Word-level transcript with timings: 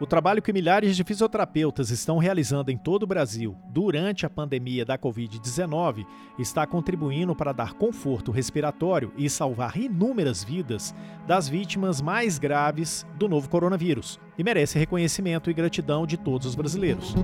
O 0.00 0.06
trabalho 0.06 0.40
que 0.40 0.52
milhares 0.52 0.96
de 0.96 1.02
fisioterapeutas 1.02 1.90
estão 1.90 2.18
realizando 2.18 2.70
em 2.70 2.78
todo 2.78 3.02
o 3.02 3.06
Brasil 3.06 3.56
durante 3.68 4.24
a 4.24 4.30
pandemia 4.30 4.84
da 4.84 4.96
Covid-19 4.96 6.06
está 6.38 6.64
contribuindo 6.64 7.34
para 7.34 7.52
dar 7.52 7.74
conforto 7.74 8.30
respiratório 8.30 9.12
e 9.16 9.28
salvar 9.28 9.76
inúmeras 9.76 10.44
vidas 10.44 10.94
das 11.26 11.48
vítimas 11.48 12.00
mais 12.00 12.38
graves 12.38 13.04
do 13.16 13.28
novo 13.28 13.48
coronavírus 13.48 14.20
e 14.38 14.44
merece 14.44 14.78
reconhecimento 14.78 15.50
e 15.50 15.54
gratidão 15.54 16.06
de 16.06 16.16
todos 16.16 16.46
os 16.46 16.54
brasileiros. 16.54 17.16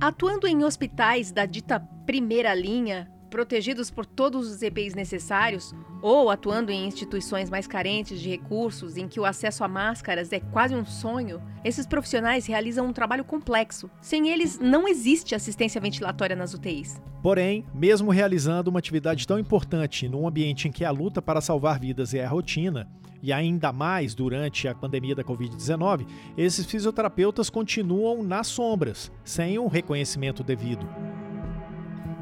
Atuando 0.00 0.48
em 0.48 0.64
hospitais 0.64 1.30
da 1.30 1.46
dita 1.46 1.78
primeira 2.04 2.52
linha, 2.54 3.08
protegidos 3.26 3.90
por 3.90 4.06
todos 4.06 4.50
os 4.50 4.62
EPIs 4.62 4.94
necessários, 4.94 5.74
ou 6.00 6.30
atuando 6.30 6.70
em 6.70 6.86
instituições 6.86 7.50
mais 7.50 7.66
carentes 7.66 8.20
de 8.20 8.28
recursos 8.28 8.96
em 8.96 9.08
que 9.08 9.20
o 9.20 9.24
acesso 9.24 9.64
a 9.64 9.68
máscaras 9.68 10.32
é 10.32 10.40
quase 10.40 10.74
um 10.74 10.84
sonho, 10.84 11.42
esses 11.64 11.86
profissionais 11.86 12.46
realizam 12.46 12.86
um 12.86 12.92
trabalho 12.92 13.24
complexo. 13.24 13.90
Sem 14.00 14.28
eles, 14.28 14.58
não 14.58 14.86
existe 14.86 15.34
assistência 15.34 15.80
ventilatória 15.80 16.36
nas 16.36 16.54
UTIs. 16.54 17.00
Porém, 17.22 17.64
mesmo 17.74 18.10
realizando 18.10 18.70
uma 18.70 18.78
atividade 18.78 19.26
tão 19.26 19.38
importante 19.38 20.08
num 20.08 20.28
ambiente 20.28 20.68
em 20.68 20.72
que 20.72 20.84
a 20.84 20.90
luta 20.90 21.20
para 21.20 21.40
salvar 21.40 21.80
vidas 21.80 22.14
é 22.14 22.24
a 22.24 22.28
rotina, 22.28 22.88
e 23.22 23.32
ainda 23.32 23.72
mais 23.72 24.14
durante 24.14 24.68
a 24.68 24.74
pandemia 24.74 25.14
da 25.14 25.24
Covid-19, 25.24 26.06
esses 26.36 26.64
fisioterapeutas 26.66 27.50
continuam 27.50 28.22
nas 28.22 28.46
sombras, 28.46 29.10
sem 29.24 29.58
um 29.58 29.66
reconhecimento 29.66 30.44
devido. 30.44 30.86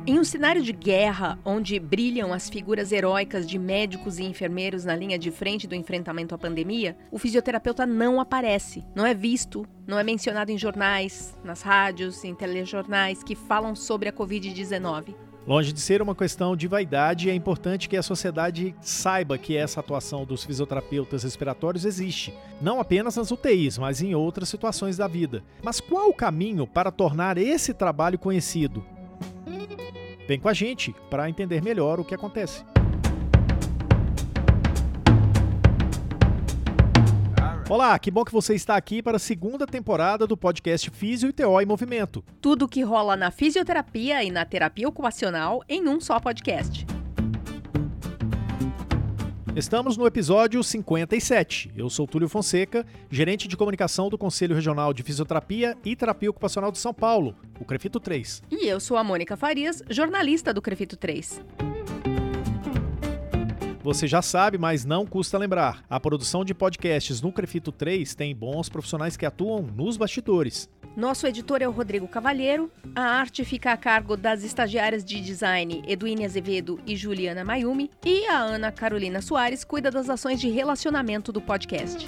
Em 0.06 0.18
um 0.18 0.24
cenário 0.24 0.62
de 0.62 0.70
guerra, 0.70 1.38
onde 1.46 1.80
brilham 1.80 2.30
as 2.30 2.50
figuras 2.50 2.92
heróicas 2.92 3.46
de 3.46 3.58
médicos 3.58 4.18
e 4.18 4.24
enfermeiros 4.24 4.84
na 4.84 4.94
linha 4.94 5.18
de 5.18 5.30
frente 5.30 5.66
do 5.66 5.74
enfrentamento 5.74 6.34
à 6.34 6.38
pandemia, 6.38 6.94
o 7.10 7.18
fisioterapeuta 7.18 7.86
não 7.86 8.20
aparece, 8.20 8.84
não 8.94 9.06
é 9.06 9.14
visto, 9.14 9.66
não 9.86 9.98
é 9.98 10.04
mencionado 10.04 10.52
em 10.52 10.58
jornais, 10.58 11.34
nas 11.42 11.62
rádios, 11.62 12.22
em 12.22 12.34
telejornais 12.34 13.22
que 13.22 13.34
falam 13.34 13.74
sobre 13.74 14.10
a 14.10 14.12
Covid-19. 14.12 15.14
Longe 15.46 15.72
de 15.72 15.80
ser 15.80 16.02
uma 16.02 16.14
questão 16.14 16.54
de 16.54 16.68
vaidade, 16.68 17.30
é 17.30 17.34
importante 17.34 17.88
que 17.88 17.96
a 17.96 18.02
sociedade 18.02 18.74
saiba 18.82 19.38
que 19.38 19.56
essa 19.56 19.80
atuação 19.80 20.26
dos 20.26 20.44
fisioterapeutas 20.44 21.22
respiratórios 21.22 21.86
existe, 21.86 22.32
não 22.60 22.78
apenas 22.78 23.16
nas 23.16 23.30
UTIs, 23.30 23.78
mas 23.78 24.02
em 24.02 24.14
outras 24.14 24.50
situações 24.50 24.98
da 24.98 25.08
vida. 25.08 25.42
Mas 25.62 25.80
qual 25.80 26.10
o 26.10 26.14
caminho 26.14 26.66
para 26.66 26.90
tornar 26.90 27.38
esse 27.38 27.72
trabalho 27.72 28.18
conhecido? 28.18 28.84
Vem 30.26 30.40
com 30.40 30.48
a 30.48 30.54
gente 30.54 30.94
para 31.10 31.28
entender 31.28 31.62
melhor 31.62 32.00
o 32.00 32.04
que 32.04 32.14
acontece. 32.14 32.64
Olá, 37.68 37.98
que 37.98 38.10
bom 38.10 38.24
que 38.24 38.32
você 38.32 38.54
está 38.54 38.76
aqui 38.76 39.02
para 39.02 39.16
a 39.16 39.20
segunda 39.20 39.66
temporada 39.66 40.26
do 40.26 40.36
podcast 40.36 40.90
Físio 40.90 41.30
e 41.30 41.32
TO 41.32 41.60
em 41.60 41.66
Movimento. 41.66 42.22
Tudo 42.40 42.68
que 42.68 42.82
rola 42.82 43.16
na 43.16 43.30
fisioterapia 43.30 44.22
e 44.22 44.30
na 44.30 44.44
terapia 44.44 44.88
ocupacional 44.88 45.62
em 45.68 45.88
um 45.88 45.98
só 46.00 46.20
podcast. 46.20 46.86
Estamos 49.56 49.96
no 49.96 50.04
episódio 50.04 50.60
57. 50.64 51.70
Eu 51.76 51.88
sou 51.88 52.08
Túlio 52.08 52.28
Fonseca, 52.28 52.84
gerente 53.08 53.46
de 53.46 53.56
comunicação 53.56 54.08
do 54.08 54.18
Conselho 54.18 54.52
Regional 54.52 54.92
de 54.92 55.04
Fisioterapia 55.04 55.76
e 55.84 55.94
Terapia 55.94 56.28
Ocupacional 56.28 56.72
de 56.72 56.78
São 56.78 56.92
Paulo, 56.92 57.36
o 57.60 57.64
Crefito 57.64 58.00
3. 58.00 58.42
E 58.50 58.66
eu 58.66 58.80
sou 58.80 58.96
a 58.96 59.04
Mônica 59.04 59.36
Farias, 59.36 59.80
jornalista 59.88 60.52
do 60.52 60.60
Crefito 60.60 60.96
3. 60.96 61.40
Você 63.84 64.08
já 64.08 64.22
sabe, 64.22 64.58
mas 64.58 64.84
não 64.84 65.06
custa 65.06 65.38
lembrar. 65.38 65.84
A 65.88 66.00
produção 66.00 66.44
de 66.44 66.52
podcasts 66.52 67.20
no 67.20 67.30
Crefito 67.30 67.70
3 67.70 68.12
tem 68.16 68.34
bons 68.34 68.68
profissionais 68.68 69.16
que 69.16 69.26
atuam 69.26 69.62
nos 69.62 69.96
bastidores. 69.96 70.68
Nosso 70.96 71.26
editor 71.26 71.60
é 71.60 71.66
o 71.66 71.72
Rodrigo 71.72 72.06
Cavalheiro. 72.06 72.70
A 72.94 73.02
arte 73.02 73.44
fica 73.44 73.72
a 73.72 73.76
cargo 73.76 74.16
das 74.16 74.44
estagiárias 74.44 75.04
de 75.04 75.20
design 75.20 75.82
Eduine 75.88 76.24
Azevedo 76.24 76.78
e 76.86 76.94
Juliana 76.94 77.44
Mayumi. 77.44 77.90
E 78.04 78.26
a 78.26 78.38
Ana 78.38 78.70
Carolina 78.70 79.20
Soares 79.20 79.64
cuida 79.64 79.90
das 79.90 80.08
ações 80.08 80.40
de 80.40 80.48
relacionamento 80.48 81.32
do 81.32 81.40
podcast. 81.40 82.06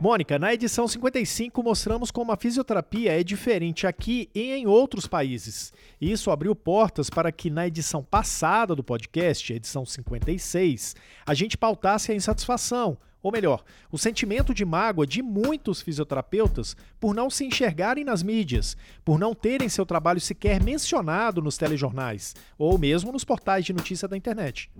Mônica, 0.00 0.38
na 0.38 0.54
edição 0.54 0.86
55 0.88 1.62
mostramos 1.62 2.10
como 2.10 2.32
a 2.32 2.36
fisioterapia 2.36 3.18
é 3.18 3.22
diferente 3.22 3.86
aqui 3.86 4.28
e 4.34 4.52
em 4.52 4.66
outros 4.66 5.06
países. 5.06 5.72
Isso 6.00 6.32
abriu 6.32 6.54
portas 6.54 7.08
para 7.10 7.30
que 7.30 7.48
na 7.48 7.66
edição 7.66 8.02
passada 8.02 8.74
do 8.74 8.82
podcast, 8.82 9.52
edição 9.52 9.84
56, 9.84 10.94
a 11.26 11.34
gente 11.34 11.58
pautasse 11.58 12.12
a 12.12 12.14
insatisfação, 12.14 12.96
ou 13.28 13.32
melhor, 13.32 13.62
o 13.92 13.98
sentimento 13.98 14.54
de 14.54 14.64
mágoa 14.64 15.06
de 15.06 15.20
muitos 15.20 15.82
fisioterapeutas 15.82 16.74
por 16.98 17.14
não 17.14 17.28
se 17.28 17.44
enxergarem 17.44 18.02
nas 18.02 18.22
mídias, 18.22 18.74
por 19.04 19.18
não 19.18 19.34
terem 19.34 19.68
seu 19.68 19.84
trabalho 19.84 20.18
sequer 20.18 20.62
mencionado 20.62 21.42
nos 21.42 21.58
telejornais 21.58 22.34
ou 22.56 22.78
mesmo 22.78 23.12
nos 23.12 23.24
portais 23.24 23.66
de 23.66 23.74
notícia 23.74 24.08
da 24.08 24.16
internet. 24.16 24.70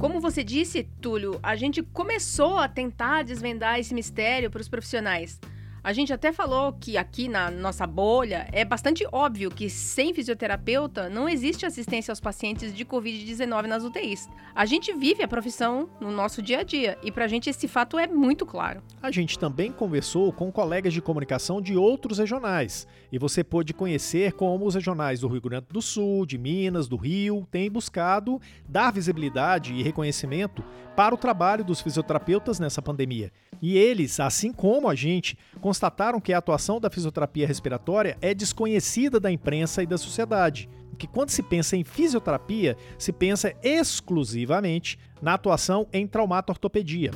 Como 0.00 0.20
você 0.20 0.42
disse, 0.42 0.82
Túlio, 1.00 1.38
a 1.42 1.54
gente 1.54 1.80
começou 1.80 2.58
a 2.58 2.68
tentar 2.68 3.22
desvendar 3.22 3.78
esse 3.78 3.94
mistério 3.94 4.50
para 4.50 4.60
os 4.60 4.68
profissionais. 4.68 5.38
A 5.86 5.92
gente 5.92 6.12
até 6.12 6.32
falou 6.32 6.72
que 6.72 6.96
aqui 6.96 7.28
na 7.28 7.48
nossa 7.48 7.86
bolha 7.86 8.48
é 8.50 8.64
bastante 8.64 9.06
óbvio 9.12 9.52
que 9.52 9.70
sem 9.70 10.12
fisioterapeuta 10.12 11.08
não 11.08 11.28
existe 11.28 11.64
assistência 11.64 12.10
aos 12.10 12.18
pacientes 12.18 12.74
de 12.74 12.84
Covid-19 12.84 13.66
nas 13.66 13.84
UTIs. 13.84 14.28
A 14.52 14.66
gente 14.66 14.92
vive 14.92 15.22
a 15.22 15.28
profissão 15.28 15.88
no 16.00 16.10
nosso 16.10 16.42
dia 16.42 16.58
a 16.58 16.62
dia 16.64 16.98
e 17.04 17.12
pra 17.12 17.28
gente 17.28 17.48
esse 17.48 17.68
fato 17.68 18.00
é 18.00 18.08
muito 18.08 18.44
claro. 18.44 18.82
A 19.00 19.12
gente 19.12 19.38
também 19.38 19.70
conversou 19.70 20.32
com 20.32 20.50
colegas 20.50 20.92
de 20.92 21.00
comunicação 21.00 21.62
de 21.62 21.76
outros 21.76 22.18
regionais 22.18 22.84
e 23.12 23.16
você 23.16 23.44
pôde 23.44 23.72
conhecer 23.72 24.32
como 24.32 24.66
os 24.66 24.74
regionais 24.74 25.20
do 25.20 25.28
Rio 25.28 25.40
Grande 25.40 25.66
do 25.70 25.80
Sul, 25.80 26.26
de 26.26 26.36
Minas, 26.36 26.88
do 26.88 26.96
Rio 26.96 27.46
têm 27.48 27.70
buscado 27.70 28.40
dar 28.68 28.92
visibilidade 28.92 29.72
e 29.72 29.84
reconhecimento 29.84 30.64
para 30.96 31.14
o 31.14 31.18
trabalho 31.18 31.62
dos 31.62 31.80
fisioterapeutas 31.80 32.58
nessa 32.58 32.82
pandemia. 32.82 33.30
E 33.60 33.76
eles, 33.76 34.20
assim 34.20 34.52
como 34.52 34.88
a 34.88 34.94
gente, 34.94 35.38
constataram 35.76 36.18
que 36.18 36.32
a 36.32 36.38
atuação 36.38 36.80
da 36.80 36.88
fisioterapia 36.88 37.46
respiratória 37.46 38.16
é 38.22 38.32
desconhecida 38.32 39.20
da 39.20 39.30
imprensa 39.30 39.82
e 39.82 39.86
da 39.86 39.98
sociedade. 39.98 40.70
Que 40.98 41.06
quando 41.06 41.28
se 41.28 41.42
pensa 41.42 41.76
em 41.76 41.84
fisioterapia, 41.84 42.78
se 42.98 43.12
pensa 43.12 43.54
exclusivamente 43.62 44.98
na 45.20 45.34
atuação 45.34 45.86
em 45.92 46.06
traumato-ortopedia. 46.06 47.10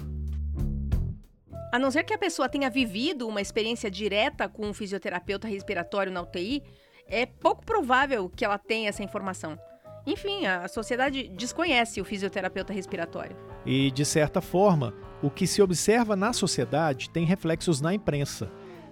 A 1.72 1.78
não 1.78 1.90
ser 1.90 2.04
que 2.04 2.12
a 2.12 2.18
pessoa 2.18 2.50
tenha 2.50 2.68
vivido 2.68 3.26
uma 3.26 3.40
experiência 3.40 3.90
direta 3.90 4.46
com 4.46 4.66
um 4.66 4.74
fisioterapeuta 4.74 5.48
respiratório 5.48 6.12
na 6.12 6.20
UTI, 6.20 6.62
é 7.06 7.24
pouco 7.24 7.64
provável 7.64 8.28
que 8.28 8.44
ela 8.44 8.58
tenha 8.58 8.90
essa 8.90 9.02
informação. 9.02 9.58
Enfim, 10.06 10.44
a 10.44 10.68
sociedade 10.68 11.28
desconhece 11.28 11.98
o 11.98 12.04
fisioterapeuta 12.04 12.74
respiratório. 12.74 13.49
E, 13.64 13.90
de 13.90 14.04
certa 14.04 14.40
forma, 14.40 14.94
o 15.22 15.30
que 15.30 15.46
se 15.46 15.60
observa 15.60 16.16
na 16.16 16.32
sociedade 16.32 17.10
tem 17.10 17.24
reflexos 17.24 17.80
na 17.80 17.92
imprensa. 17.92 18.50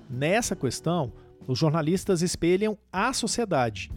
Nessa 0.08 0.54
questão, 0.54 1.12
os 1.46 1.58
jornalistas 1.58 2.22
espelham 2.22 2.76
a 2.92 3.12
sociedade. 3.12 3.90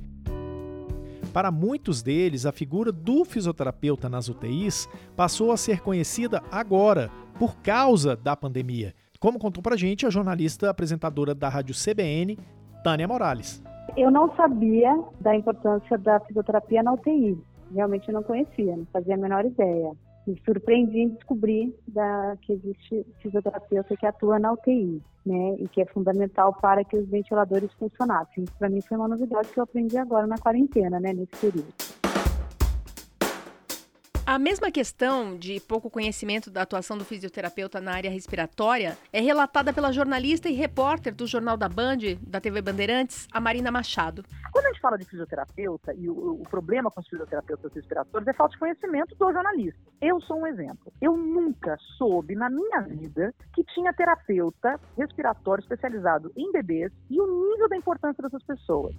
Para 1.34 1.52
muitos 1.52 2.02
deles, 2.02 2.46
a 2.46 2.52
figura 2.52 2.92
do 2.92 3.24
fisioterapeuta 3.24 4.10
nas 4.10 4.28
UTIs 4.28 4.90
passou 5.16 5.52
a 5.52 5.58
ser 5.58 5.82
conhecida 5.82 6.44
agora, 6.52 7.10
por 7.40 7.56
causa 7.58 8.16
da 8.16 8.36
pandemia, 8.36 8.94
como 9.20 9.40
contou 9.40 9.64
para 9.64 9.78
gente 9.78 10.06
a 10.06 10.10
jornalista 10.10 10.70
apresentadora 10.70 11.34
da 11.34 11.48
rádio 11.48 11.74
CBN, 11.74 12.38
Tânia 12.84 13.08
Morales. 13.08 13.64
Eu 13.96 14.12
não 14.12 14.34
sabia 14.36 15.02
da 15.20 15.36
importância 15.36 15.98
da 15.98 16.20
fisioterapia 16.22 16.84
na 16.84 16.94
UTI. 16.94 17.38
Realmente 17.74 18.12
não 18.12 18.24
conhecia, 18.24 18.76
não 18.76 18.86
fazia 18.92 19.16
a 19.16 19.18
menor 19.18 19.46
ideia. 19.46 19.92
Me 20.28 20.40
surpreendi 20.46 21.00
em 21.00 21.10
descobrir 21.10 21.76
da, 21.88 22.38
que 22.42 22.54
existe 22.54 23.06
fisioterapeuta 23.22 23.96
que 23.98 24.06
atua 24.06 24.38
na 24.38 24.54
UTI, 24.54 25.02
né, 25.26 25.56
e 25.60 25.68
que 25.68 25.82
é 25.82 25.86
fundamental 25.86 26.54
para 26.54 26.84
que 26.84 26.98
os 26.98 27.08
ventiladores 27.08 27.72
funcionassem. 27.74 28.46
Para 28.58 28.70
mim 28.70 28.82
foi 28.82 28.98
uma 28.98 29.08
novidade 29.08 29.50
que 29.50 29.60
eu 29.60 29.64
aprendi 29.64 29.98
agora 29.98 30.28
na 30.28 30.38
quarentena, 30.38 31.00
né, 31.00 31.14
nesse 31.14 31.36
período. 31.40 31.74
A 34.32 34.40
mesma 34.40 34.72
questão 34.72 35.36
de 35.38 35.60
pouco 35.60 35.90
conhecimento 35.90 36.50
da 36.50 36.62
atuação 36.62 36.98
do 36.98 37.04
fisioterapeuta 37.04 37.82
na 37.82 37.92
área 37.92 38.10
respiratória 38.10 38.98
é 39.12 39.20
relatada 39.20 39.74
pela 39.74 39.92
jornalista 39.92 40.48
e 40.48 40.54
repórter 40.54 41.14
do 41.14 41.28
Jornal 41.28 41.58
da 41.58 41.68
Band, 41.68 41.98
da 42.22 42.40
TV 42.40 42.62
Bandeirantes, 42.62 43.28
a 43.30 43.42
Marina 43.42 43.70
Machado. 43.70 44.24
Quando 44.54 44.68
a 44.68 44.70
gente 44.70 44.80
fala 44.80 44.98
de 44.98 45.04
fisioterapeuta, 45.04 45.94
e 45.96 46.10
o, 46.10 46.14
o 46.14 46.44
problema 46.50 46.90
com 46.90 47.02
os 47.02 47.10
fisioterapeutas 47.10 47.74
respiradores 47.74 48.26
é 48.26 48.32
falta 48.32 48.54
de 48.54 48.60
conhecimento 48.60 49.14
do 49.16 49.34
jornalista. 49.34 49.82
Eu 50.00 50.22
sou 50.22 50.38
um 50.38 50.48
exemplo. 50.48 50.94
Eu 51.02 51.18
nunca 51.18 51.76
soube 51.98 52.34
na 52.34 52.50
minha 52.50 52.80
vida 52.84 53.36
que 53.54 53.66
tinha 53.66 53.92
terapeuta 53.92 54.80
respiratório 54.98 55.62
especializado 55.62 56.32
em 56.38 56.50
bebês 56.54 56.90
e 57.10 57.20
o 57.20 57.50
nível 57.50 57.68
da 57.68 57.76
importância 57.76 58.24
dessas 58.24 58.44
pessoas. 58.44 58.96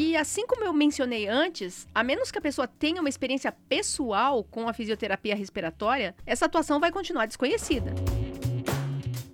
E 0.00 0.16
assim 0.16 0.46
como 0.46 0.62
eu 0.62 0.72
mencionei 0.72 1.26
antes, 1.26 1.84
a 1.92 2.04
menos 2.04 2.30
que 2.30 2.38
a 2.38 2.40
pessoa 2.40 2.68
tenha 2.68 3.00
uma 3.00 3.08
experiência 3.08 3.50
pessoal 3.68 4.44
com 4.44 4.68
a 4.68 4.72
fisioterapia 4.72 5.34
respiratória, 5.34 6.14
essa 6.24 6.46
atuação 6.46 6.78
vai 6.78 6.92
continuar 6.92 7.26
desconhecida. 7.26 7.92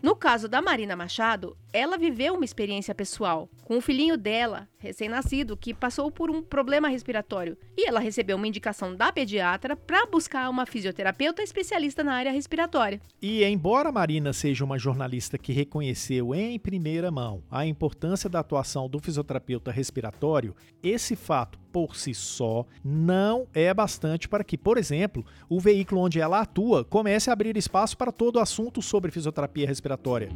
No 0.03 0.17
caso 0.17 0.49
da 0.49 0.63
Marina 0.63 0.97
Machado, 0.97 1.55
ela 1.71 1.99
viveu 1.99 2.33
uma 2.35 2.47
experiência 2.47 2.95
pessoal 2.95 3.47
com 3.65 3.79
o 3.79 3.81
filhinho 3.81 4.17
dela, 4.17 4.69
recém-nascido, 4.79 5.57
que 5.57 5.73
passou 5.73 6.11
por 6.11 6.31
um 6.31 6.43
problema 6.43 6.89
respiratório. 6.89 7.57
E 7.77 7.89
ela 7.89 7.99
recebeu 7.99 8.37
uma 8.37 8.47
indicação 8.47 8.95
da 8.95 9.11
pediatra 9.11 9.75
para 9.75 10.07
buscar 10.07 10.49
uma 10.51 10.67
fisioterapeuta 10.67 11.43
especialista 11.43 12.05
na 12.05 12.13
área 12.15 12.31
respiratória. 12.31 13.01
E 13.21 13.43
embora 13.43 13.91
Marina 13.91 14.33
seja 14.33 14.65
uma 14.65 14.79
jornalista 14.79 15.39
que 15.39 15.53
reconheceu 15.53 16.35
em 16.35 16.59
primeira 16.59 17.11
mão 17.11 17.43
a 17.51 17.65
importância 17.67 18.29
da 18.29 18.41
atuação 18.41 18.89
do 18.89 19.01
fisioterapeuta 19.01 19.71
respiratório, 19.71 20.55
esse 20.83 21.17
fato 21.17 21.59
por 21.73 21.97
si 21.97 22.15
só 22.15 22.67
não 22.85 23.49
é 23.53 23.73
bastante 23.73 24.29
para 24.29 24.45
que, 24.45 24.57
por 24.57 24.79
exemplo, 24.79 25.25
o 25.49 25.59
veículo 25.59 26.03
onde 26.03 26.21
ela 26.21 26.41
atua 26.41 26.85
comece 26.85 27.31
a 27.31 27.33
abrir 27.33 27.57
espaço 27.57 27.97
para 27.97 28.13
todo 28.13 28.37
o 28.37 28.41
assunto 28.41 28.81
sobre 28.81 29.11
fisioterapia 29.11 29.67
respiratória. 29.67 30.29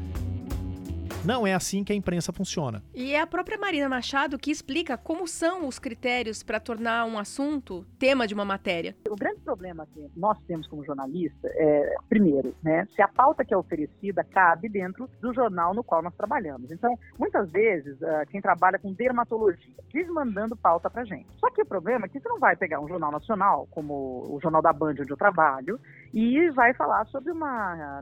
Não 1.29 1.47
é 1.47 1.53
assim 1.53 1.85
que 1.85 1.93
a 1.93 1.95
imprensa 1.95 2.33
funciona. 2.33 2.83
E 2.95 3.13
é 3.13 3.21
a 3.21 3.27
própria 3.27 3.59
Marina 3.59 3.87
Machado 3.87 4.39
que 4.39 4.51
explica 4.51 4.97
como 4.97 5.29
são 5.29 5.69
os 5.69 5.79
critérios 5.79 6.43
para 6.43 6.59
tornar 6.59 7.05
um 7.05 7.19
assunto 7.19 7.85
tema 7.99 8.27
de 8.27 8.33
uma 8.33 8.47
matéria. 8.47 8.97
O 9.07 9.15
grande 9.15 9.39
problema 9.41 9.87
que 9.93 10.11
nós 10.17 10.39
temos 10.47 10.67
como 10.67 10.83
jornalista 10.87 11.47
é, 11.53 11.97
primeiro, 12.09 12.55
né, 12.63 12.89
se 12.97 13.03
a 13.03 13.09
pauta 13.09 13.45
que 13.45 13.53
é 13.53 13.57
oferecida 13.59 14.25
cabe 14.25 14.71
dentro 14.71 15.07
do 15.21 15.35
jornal 15.35 15.75
no 15.75 15.85
qual 15.85 16.03
nós 16.03 16.15
trabalhamos. 16.15 16.71
Então, 16.71 16.99
muitas 17.19 17.51
vezes, 17.51 18.01
uh, 18.01 18.27
quem 18.31 18.41
trabalha 18.41 18.79
com 18.79 18.95
dermatologia 18.95 19.75
diz 19.93 20.09
mandando 20.09 20.57
pauta 20.57 20.89
para 20.89 21.05
gente. 21.05 21.27
Só 21.39 21.51
que 21.51 21.61
o 21.61 21.67
problema 21.67 22.07
é 22.07 22.09
que 22.09 22.19
você 22.19 22.29
não 22.29 22.39
vai 22.39 22.57
pegar 22.57 22.81
um 22.81 22.89
jornal 22.89 23.13
nacional, 23.13 23.69
como 23.71 24.25
o 24.31 24.41
Jornal 24.41 24.63
da 24.63 24.73
Band, 24.73 24.95
onde 24.99 25.11
eu 25.11 25.17
trabalho, 25.17 25.79
e 26.13 26.51
vai 26.51 26.73
falar 26.75 27.05
sobre 27.07 27.33
uma. 27.33 28.01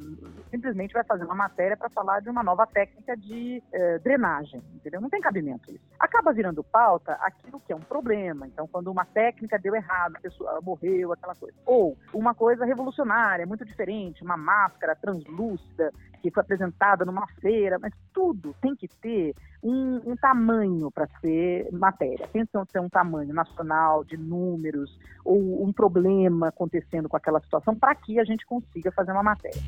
simplesmente 0.50 0.92
vai 0.92 1.04
fazer 1.04 1.24
uma 1.24 1.34
matéria 1.34 1.76
para 1.76 1.88
falar 1.90 2.20
de 2.20 2.30
uma 2.30 2.42
nova 2.42 2.66
técnica 2.66 3.16
de 3.16 3.62
eh, 3.72 3.98
drenagem, 3.98 4.62
entendeu? 4.74 5.00
Não 5.00 5.10
tem 5.10 5.20
cabimento 5.20 5.72
isso. 5.72 5.84
Acaba 5.98 6.32
virando 6.32 6.62
pauta 6.62 7.12
aquilo 7.20 7.60
que 7.60 7.72
é 7.72 7.76
um 7.76 7.80
problema. 7.80 8.46
Então, 8.46 8.66
quando 8.68 8.90
uma 8.90 9.04
técnica 9.04 9.58
deu 9.58 9.74
errado, 9.74 10.16
a 10.16 10.20
pessoa 10.20 10.60
morreu, 10.62 11.12
aquela 11.12 11.34
coisa. 11.34 11.56
Ou 11.64 11.96
uma 12.12 12.34
coisa 12.34 12.64
revolucionária, 12.64 13.46
muito 13.46 13.64
diferente, 13.64 14.22
uma 14.22 14.36
máscara 14.36 14.94
translúcida 14.94 15.92
que 16.22 16.30
foi 16.30 16.42
apresentada 16.42 17.04
numa 17.04 17.26
feira, 17.40 17.78
mas 17.78 17.92
tudo 18.12 18.54
tem 18.60 18.74
que 18.74 18.88
ter 18.88 19.34
um, 19.66 20.12
um 20.12 20.16
tamanho 20.16 20.90
para 20.92 21.08
ser 21.20 21.68
matéria. 21.72 22.28
Que 22.28 22.46
ter 22.46 22.80
um 22.80 22.88
tamanho 22.88 23.34
nacional, 23.34 24.04
de 24.04 24.16
números, 24.16 24.96
ou 25.24 25.64
um 25.64 25.72
problema 25.72 26.48
acontecendo 26.48 27.08
com 27.08 27.16
aquela 27.16 27.40
situação, 27.40 27.74
para 27.74 27.94
que 27.96 28.20
a 28.20 28.24
gente 28.24 28.46
consiga 28.46 28.92
fazer 28.92 29.10
uma 29.10 29.24
matéria. 29.24 29.60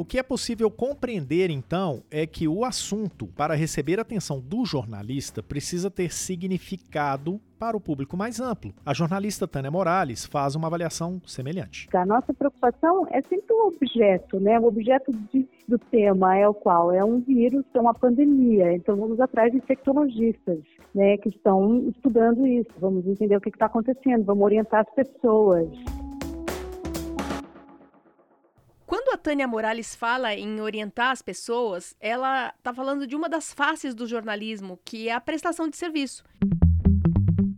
O 0.00 0.04
que 0.06 0.18
é 0.18 0.22
possível 0.22 0.70
compreender, 0.70 1.50
então, 1.50 2.02
é 2.10 2.26
que 2.26 2.48
o 2.48 2.64
assunto, 2.64 3.26
para 3.26 3.54
receber 3.54 3.98
a 3.98 4.02
atenção 4.02 4.40
do 4.40 4.64
jornalista, 4.64 5.42
precisa 5.42 5.90
ter 5.90 6.10
significado 6.10 7.38
para 7.58 7.76
o 7.76 7.80
público 7.80 8.16
mais 8.16 8.40
amplo. 8.40 8.72
A 8.86 8.94
jornalista 8.94 9.46
Tânia 9.46 9.70
Morales 9.70 10.24
faz 10.24 10.54
uma 10.54 10.68
avaliação 10.68 11.20
semelhante. 11.26 11.86
A 11.94 12.06
nossa 12.06 12.32
preocupação 12.32 13.06
é 13.10 13.20
sempre 13.20 13.52
o 13.52 13.66
objeto, 13.66 14.40
né? 14.40 14.58
O 14.58 14.64
objeto 14.64 15.12
de, 15.30 15.46
do 15.68 15.78
tema 15.78 16.34
é 16.34 16.48
o 16.48 16.54
qual? 16.54 16.90
É 16.90 17.04
um 17.04 17.20
vírus, 17.20 17.66
é 17.74 17.78
uma 17.78 17.92
pandemia. 17.92 18.72
Então 18.72 18.96
vamos 18.96 19.20
atrás 19.20 19.52
de 19.52 19.58
infectologistas, 19.58 20.60
né? 20.94 21.18
Que 21.18 21.28
estão 21.28 21.90
estudando 21.90 22.46
isso. 22.46 22.70
Vamos 22.78 23.06
entender 23.06 23.36
o 23.36 23.40
que 23.42 23.50
está 23.50 23.66
acontecendo, 23.66 24.24
vamos 24.24 24.44
orientar 24.44 24.80
as 24.80 24.94
pessoas. 24.94 25.68
Quando 28.90 29.14
a 29.14 29.16
Tânia 29.16 29.46
Morales 29.46 29.94
fala 29.94 30.34
em 30.34 30.60
orientar 30.60 31.12
as 31.12 31.22
pessoas, 31.22 31.94
ela 32.00 32.52
está 32.58 32.74
falando 32.74 33.06
de 33.06 33.14
uma 33.14 33.28
das 33.28 33.52
faces 33.54 33.94
do 33.94 34.04
jornalismo, 34.04 34.80
que 34.84 35.08
é 35.08 35.12
a 35.12 35.20
prestação 35.20 35.68
de 35.68 35.76
serviço. 35.76 36.24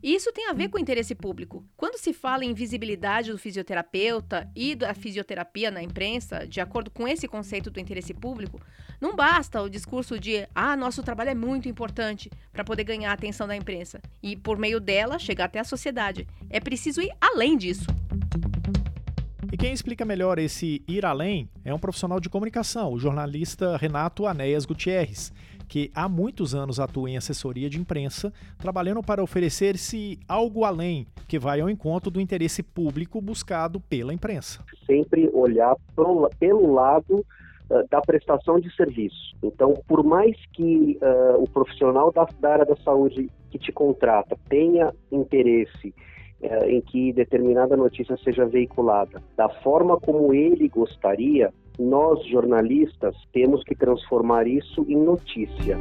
E 0.02 0.14
isso 0.14 0.30
tem 0.30 0.50
a 0.50 0.52
ver 0.52 0.68
com 0.68 0.76
o 0.76 0.80
interesse 0.80 1.14
público. 1.14 1.64
Quando 1.74 1.96
se 1.96 2.12
fala 2.12 2.44
em 2.44 2.52
visibilidade 2.52 3.32
do 3.32 3.38
fisioterapeuta 3.38 4.46
e 4.54 4.74
da 4.74 4.92
fisioterapia 4.92 5.70
na 5.70 5.82
imprensa, 5.82 6.46
de 6.46 6.60
acordo 6.60 6.90
com 6.90 7.08
esse 7.08 7.26
conceito 7.26 7.70
do 7.70 7.80
interesse 7.80 8.12
público, 8.12 8.60
não 9.00 9.16
basta 9.16 9.62
o 9.62 9.70
discurso 9.70 10.20
de 10.20 10.46
ah, 10.54 10.76
nosso 10.76 11.02
trabalho 11.02 11.30
é 11.30 11.34
muito 11.34 11.66
importante 11.66 12.30
para 12.52 12.62
poder 12.62 12.84
ganhar 12.84 13.10
a 13.10 13.14
atenção 13.14 13.46
da 13.46 13.56
imprensa 13.56 14.02
e, 14.22 14.36
por 14.36 14.58
meio 14.58 14.78
dela, 14.78 15.18
chegar 15.18 15.46
até 15.46 15.60
a 15.60 15.64
sociedade. 15.64 16.28
É 16.50 16.60
preciso 16.60 17.00
ir 17.00 17.10
além 17.18 17.56
disso. 17.56 17.86
Quem 19.62 19.72
explica 19.72 20.04
melhor 20.04 20.40
esse 20.40 20.82
ir 20.88 21.06
além 21.06 21.48
é 21.64 21.72
um 21.72 21.78
profissional 21.78 22.18
de 22.18 22.28
comunicação, 22.28 22.92
o 22.92 22.98
jornalista 22.98 23.76
Renato 23.76 24.26
Anéas 24.26 24.66
Gutierrez, 24.66 25.32
que 25.68 25.88
há 25.94 26.08
muitos 26.08 26.52
anos 26.52 26.80
atua 26.80 27.08
em 27.08 27.16
assessoria 27.16 27.70
de 27.70 27.78
imprensa, 27.78 28.32
trabalhando 28.58 29.00
para 29.04 29.22
oferecer-se 29.22 30.18
algo 30.28 30.64
além, 30.64 31.06
que 31.28 31.38
vai 31.38 31.60
ao 31.60 31.70
encontro 31.70 32.10
do 32.10 32.20
interesse 32.20 32.60
público 32.60 33.20
buscado 33.20 33.78
pela 33.78 34.12
imprensa. 34.12 34.64
Sempre 34.84 35.30
olhar 35.32 35.76
pro, 35.94 36.28
pelo 36.40 36.72
lado 36.74 37.24
uh, 37.70 37.88
da 37.88 38.00
prestação 38.00 38.58
de 38.58 38.68
serviço. 38.74 39.36
Então, 39.44 39.80
por 39.86 40.02
mais 40.02 40.36
que 40.54 40.98
uh, 41.00 41.40
o 41.40 41.48
profissional 41.48 42.10
da, 42.10 42.26
da 42.40 42.52
área 42.54 42.66
da 42.66 42.76
saúde 42.78 43.30
que 43.48 43.60
te 43.60 43.70
contrata 43.70 44.36
tenha 44.48 44.92
interesse 45.12 45.94
é, 46.42 46.70
em 46.70 46.80
que 46.80 47.12
determinada 47.12 47.76
notícia 47.76 48.16
seja 48.18 48.44
veiculada 48.44 49.22
da 49.36 49.48
forma 49.48 49.98
como 49.98 50.34
ele 50.34 50.68
gostaria, 50.68 51.52
nós 51.78 52.26
jornalistas 52.26 53.14
temos 53.32 53.62
que 53.64 53.74
transformar 53.74 54.46
isso 54.46 54.84
em 54.88 54.96
notícia. 54.96 55.78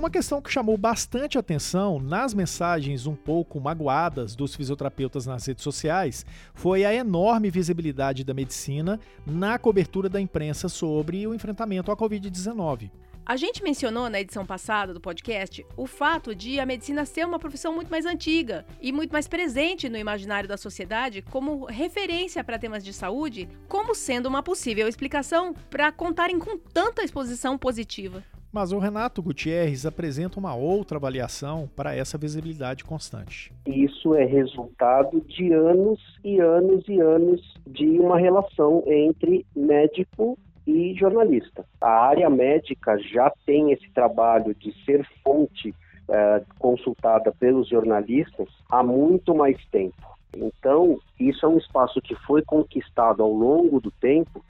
Uma 0.00 0.08
questão 0.08 0.40
que 0.40 0.50
chamou 0.50 0.78
bastante 0.78 1.36
atenção 1.36 2.00
nas 2.00 2.32
mensagens 2.32 3.06
um 3.06 3.14
pouco 3.14 3.60
magoadas 3.60 4.34
dos 4.34 4.56
fisioterapeutas 4.56 5.26
nas 5.26 5.44
redes 5.44 5.62
sociais 5.62 6.24
foi 6.54 6.86
a 6.86 6.94
enorme 6.94 7.50
visibilidade 7.50 8.24
da 8.24 8.32
medicina 8.32 8.98
na 9.26 9.58
cobertura 9.58 10.08
da 10.08 10.18
imprensa 10.18 10.70
sobre 10.70 11.26
o 11.26 11.34
enfrentamento 11.34 11.92
à 11.92 11.96
Covid-19. 11.96 12.90
A 13.30 13.36
gente 13.36 13.62
mencionou 13.62 14.10
na 14.10 14.20
edição 14.20 14.44
passada 14.44 14.92
do 14.92 15.00
podcast 15.00 15.64
o 15.76 15.86
fato 15.86 16.34
de 16.34 16.58
a 16.58 16.66
medicina 16.66 17.04
ser 17.04 17.24
uma 17.24 17.38
profissão 17.38 17.72
muito 17.72 17.88
mais 17.88 18.04
antiga 18.04 18.66
e 18.82 18.90
muito 18.90 19.12
mais 19.12 19.28
presente 19.28 19.88
no 19.88 19.96
imaginário 19.96 20.48
da 20.48 20.56
sociedade 20.56 21.22
como 21.22 21.64
referência 21.66 22.42
para 22.42 22.58
temas 22.58 22.84
de 22.84 22.92
saúde, 22.92 23.48
como 23.68 23.94
sendo 23.94 24.26
uma 24.26 24.42
possível 24.42 24.88
explicação 24.88 25.54
para 25.70 25.92
contarem 25.92 26.40
com 26.40 26.58
tanta 26.58 27.04
exposição 27.04 27.56
positiva. 27.56 28.20
Mas 28.52 28.72
o 28.72 28.80
Renato 28.80 29.22
Gutierrez 29.22 29.86
apresenta 29.86 30.40
uma 30.40 30.56
outra 30.56 30.98
avaliação 30.98 31.70
para 31.76 31.94
essa 31.94 32.18
visibilidade 32.18 32.84
constante. 32.84 33.52
Isso 33.64 34.12
é 34.12 34.24
resultado 34.24 35.20
de 35.20 35.52
anos 35.52 36.00
e 36.24 36.40
anos 36.40 36.82
e 36.88 36.98
anos 36.98 37.40
de 37.64 37.86
uma 38.00 38.18
relação 38.18 38.82
entre 38.88 39.46
médico 39.54 40.36
e 40.70 40.94
jornalista. 40.94 41.64
A 41.80 42.06
área 42.06 42.30
médica 42.30 42.98
já 42.98 43.32
tem 43.44 43.72
esse 43.72 43.90
trabalho 43.92 44.54
de 44.54 44.72
ser 44.84 45.06
fonte 45.22 45.74
é, 46.08 46.42
consultada 46.58 47.32
pelos 47.32 47.68
jornalistas 47.68 48.48
há 48.70 48.82
muito 48.82 49.34
mais 49.34 49.62
tempo. 49.66 50.10
Então, 50.36 50.98
isso 51.18 51.44
é 51.44 51.48
um 51.48 51.58
espaço 51.58 52.00
que 52.00 52.14
foi 52.26 52.42
conquistado 52.42 53.22
ao 53.22 53.32
longo 53.32 53.80
do 53.80 53.90
tempo 53.90 54.44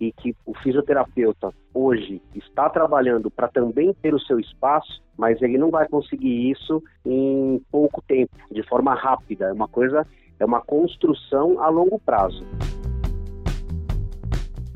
e 0.00 0.12
que 0.12 0.34
o 0.44 0.54
fisioterapeuta 0.58 1.52
hoje 1.72 2.20
está 2.34 2.68
trabalhando 2.68 3.30
para 3.30 3.48
também 3.48 3.94
ter 3.94 4.14
o 4.14 4.20
seu 4.20 4.38
espaço, 4.38 5.02
mas 5.16 5.40
ele 5.40 5.56
não 5.56 5.70
vai 5.70 5.88
conseguir 5.88 6.50
isso 6.50 6.82
em 7.04 7.62
pouco 7.70 8.02
tempo, 8.02 8.36
de 8.50 8.62
forma 8.62 8.94
rápida. 8.94 9.46
É 9.46 9.52
uma 9.52 9.68
coisa, 9.68 10.06
é 10.38 10.44
uma 10.44 10.60
construção 10.60 11.62
a 11.62 11.68
longo 11.68 11.98
prazo. 11.98 12.44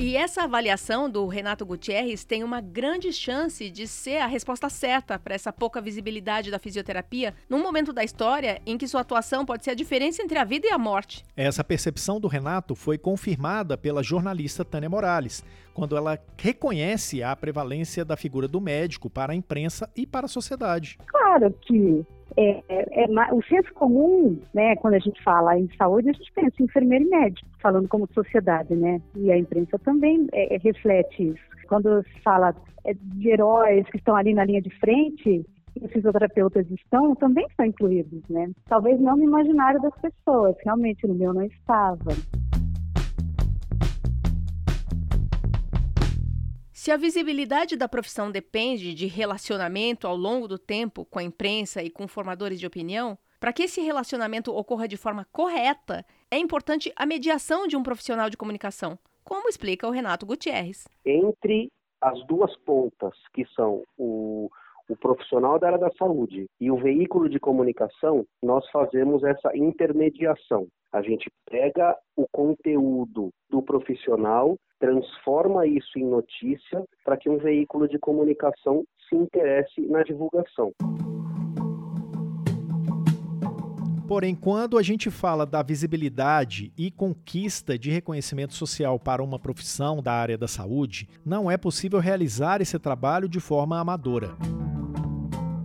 E 0.00 0.16
essa 0.16 0.44
avaliação 0.44 1.10
do 1.10 1.26
Renato 1.26 1.66
Gutierrez 1.66 2.24
tem 2.24 2.42
uma 2.42 2.58
grande 2.58 3.12
chance 3.12 3.68
de 3.68 3.86
ser 3.86 4.16
a 4.16 4.26
resposta 4.26 4.70
certa 4.70 5.18
para 5.18 5.34
essa 5.34 5.52
pouca 5.52 5.78
visibilidade 5.78 6.50
da 6.50 6.58
fisioterapia 6.58 7.34
num 7.50 7.62
momento 7.62 7.92
da 7.92 8.02
história 8.02 8.62
em 8.64 8.78
que 8.78 8.88
sua 8.88 9.02
atuação 9.02 9.44
pode 9.44 9.62
ser 9.62 9.72
a 9.72 9.74
diferença 9.74 10.22
entre 10.22 10.38
a 10.38 10.44
vida 10.44 10.66
e 10.66 10.70
a 10.70 10.78
morte. 10.78 11.22
Essa 11.36 11.62
percepção 11.62 12.18
do 12.18 12.28
Renato 12.28 12.74
foi 12.74 12.96
confirmada 12.96 13.76
pela 13.76 14.02
jornalista 14.02 14.64
Tânia 14.64 14.88
Morales, 14.88 15.44
quando 15.74 15.94
ela 15.94 16.18
reconhece 16.38 17.22
a 17.22 17.36
prevalência 17.36 18.02
da 18.02 18.16
figura 18.16 18.48
do 18.48 18.58
médico 18.58 19.10
para 19.10 19.34
a 19.34 19.36
imprensa 19.36 19.86
e 19.94 20.06
para 20.06 20.24
a 20.24 20.30
sociedade. 20.30 20.98
Claro 21.08 21.54
que 21.60 22.06
é, 22.36 22.62
é, 22.68 23.06
o 23.32 23.42
senso 23.42 23.72
comum, 23.74 24.38
né, 24.54 24.76
quando 24.76 24.94
a 24.94 24.98
gente 24.98 25.22
fala 25.22 25.58
em 25.58 25.68
saúde, 25.76 26.10
a 26.10 26.12
gente 26.12 26.32
pensa 26.32 26.54
em 26.60 26.64
enfermeiro 26.64 27.04
e 27.04 27.08
médico, 27.08 27.48
falando 27.60 27.88
como 27.88 28.08
sociedade, 28.12 28.74
né? 28.74 29.00
E 29.16 29.30
a 29.30 29.38
imprensa 29.38 29.78
também 29.78 30.28
é, 30.32 30.54
é 30.54 30.58
reflete 30.58 31.28
isso. 31.28 31.66
quando 31.68 32.02
se 32.04 32.20
fala 32.22 32.54
é, 32.84 32.94
de 32.94 33.28
heróis 33.28 33.86
que 33.90 33.96
estão 33.96 34.16
ali 34.16 34.34
na 34.34 34.44
linha 34.44 34.62
de 34.62 34.70
frente, 34.78 35.44
e 35.76 35.84
os 35.84 35.92
fisioterapeutas 35.92 36.68
estão, 36.70 37.14
também 37.14 37.46
são 37.56 37.64
incluídos, 37.64 38.22
né? 38.28 38.50
Talvez 38.68 39.00
não 39.00 39.16
no 39.16 39.24
imaginário 39.24 39.80
das 39.80 39.94
pessoas, 40.00 40.56
realmente 40.64 41.06
no 41.06 41.14
meu 41.14 41.32
não 41.32 41.42
estava. 41.42 42.10
Se 46.82 46.90
a 46.90 46.96
visibilidade 46.96 47.76
da 47.76 47.86
profissão 47.86 48.30
depende 48.30 48.94
de 48.94 49.06
relacionamento 49.06 50.06
ao 50.06 50.16
longo 50.16 50.48
do 50.48 50.58
tempo 50.58 51.04
com 51.04 51.18
a 51.18 51.22
imprensa 51.22 51.82
e 51.82 51.90
com 51.90 52.08
formadores 52.08 52.58
de 52.58 52.66
opinião, 52.66 53.18
para 53.38 53.52
que 53.52 53.64
esse 53.64 53.82
relacionamento 53.82 54.50
ocorra 54.50 54.88
de 54.88 54.96
forma 54.96 55.26
correta, 55.30 56.06
é 56.30 56.38
importante 56.38 56.90
a 56.96 57.04
mediação 57.04 57.66
de 57.66 57.76
um 57.76 57.82
profissional 57.82 58.30
de 58.30 58.36
comunicação, 58.38 58.98
como 59.22 59.50
explica 59.50 59.86
o 59.86 59.90
Renato 59.90 60.24
Gutierrez. 60.24 60.88
Entre 61.04 61.70
as 62.00 62.26
duas 62.26 62.56
pontas, 62.60 63.12
que 63.34 63.44
são 63.54 63.84
o, 63.98 64.48
o 64.88 64.96
profissional 64.96 65.58
da 65.58 65.66
área 65.66 65.78
da 65.78 65.92
saúde 65.98 66.46
e 66.58 66.70
o 66.70 66.78
veículo 66.78 67.28
de 67.28 67.38
comunicação, 67.38 68.24
nós 68.42 68.66
fazemos 68.70 69.22
essa 69.22 69.54
intermediação. 69.54 70.66
A 70.90 71.02
gente 71.02 71.30
pega 71.44 71.94
o 72.16 72.26
conteúdo 72.32 73.28
do 73.50 73.60
profissional, 73.60 74.56
transforma 74.80 75.66
isso 75.66 75.98
em 75.98 76.04
notícia 76.04 76.82
para 77.04 77.16
que 77.16 77.28
um 77.28 77.36
veículo 77.36 77.86
de 77.86 77.98
comunicação 77.98 78.82
se 79.08 79.14
interesse 79.14 79.82
na 79.82 80.02
divulgação. 80.02 80.72
Porém, 84.08 84.34
quando 84.34 84.76
a 84.76 84.82
gente 84.82 85.08
fala 85.08 85.46
da 85.46 85.62
visibilidade 85.62 86.72
e 86.76 86.90
conquista 86.90 87.78
de 87.78 87.90
reconhecimento 87.90 88.54
social 88.54 88.98
para 88.98 89.22
uma 89.22 89.38
profissão 89.38 90.02
da 90.02 90.12
área 90.12 90.36
da 90.36 90.48
saúde, 90.48 91.08
não 91.24 91.48
é 91.48 91.56
possível 91.56 92.00
realizar 92.00 92.60
esse 92.60 92.76
trabalho 92.76 93.28
de 93.28 93.38
forma 93.38 93.78
amadora. 93.78 94.30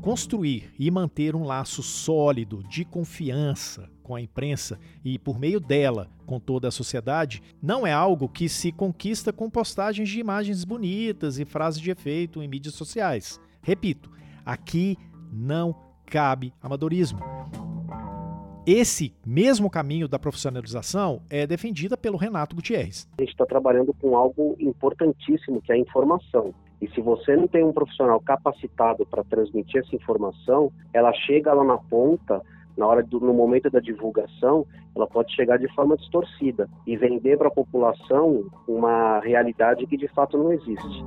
Construir 0.03 0.71
e 0.77 0.91
manter 0.91 1.35
um 1.35 1.43
laço 1.43 1.81
sólido 1.81 2.61
de 2.69 2.85
confiança 2.85 3.94
com 4.05 4.13
a 4.13 4.21
imprensa 4.21 4.79
e, 5.03 5.17
por 5.17 5.39
meio 5.39 5.59
dela, 5.59 6.07
com 6.27 6.39
toda 6.39 6.67
a 6.67 6.71
sociedade, 6.71 7.41
não 7.61 7.85
é 7.85 7.91
algo 7.91 8.29
que 8.29 8.47
se 8.47 8.71
conquista 8.71 9.33
com 9.33 9.49
postagens 9.49 10.07
de 10.07 10.19
imagens 10.19 10.63
bonitas 10.63 11.39
e 11.39 11.45
frases 11.45 11.81
de 11.81 11.89
efeito 11.89 12.41
em 12.41 12.47
mídias 12.47 12.75
sociais. 12.75 13.41
Repito, 13.63 14.11
aqui 14.45 14.95
não 15.33 15.75
cabe 16.05 16.53
amadorismo. 16.61 17.19
Esse 18.67 19.13
mesmo 19.25 19.69
caminho 19.69 20.07
da 20.07 20.19
profissionalização 20.19 21.21
é 21.29 21.47
defendida 21.47 21.97
pelo 21.97 22.17
Renato 22.17 22.55
Gutierrez. 22.55 23.07
A 23.17 23.21
gente 23.21 23.31
está 23.31 23.45
trabalhando 23.45 23.93
com 23.93 24.15
algo 24.15 24.55
importantíssimo, 24.59 25.61
que 25.61 25.71
é 25.71 25.75
a 25.75 25.79
informação. 25.79 26.53
E 26.81 26.87
se 26.89 27.01
você 27.01 27.35
não 27.35 27.47
tem 27.47 27.63
um 27.63 27.71
profissional 27.73 28.19
capacitado 28.19 29.05
para 29.05 29.23
transmitir 29.23 29.81
essa 29.81 29.95
informação, 29.95 30.71
ela 30.93 31.13
chega 31.13 31.53
lá 31.53 31.63
na 31.63 31.77
ponta, 31.77 32.41
na 32.77 32.85
hora 32.85 33.03
do, 33.03 33.19
no 33.19 33.33
momento 33.33 33.69
da 33.69 33.79
divulgação, 33.79 34.65
ela 34.95 35.07
pode 35.07 35.33
chegar 35.33 35.57
de 35.57 35.67
forma 35.73 35.97
distorcida 35.97 36.69
e 36.85 36.95
vender 36.97 37.37
para 37.37 37.47
a 37.47 37.51
população 37.51 38.45
uma 38.67 39.19
realidade 39.19 39.85
que 39.87 39.97
de 39.97 40.07
fato 40.09 40.37
não 40.37 40.51
existe. 40.51 41.05